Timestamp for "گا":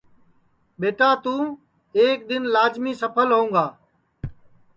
3.53-3.65